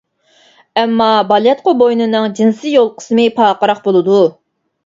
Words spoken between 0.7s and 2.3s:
ئەمما بالىياتقۇ بوينىنىڭ